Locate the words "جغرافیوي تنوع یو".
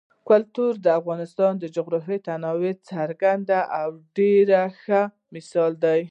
1.75-2.81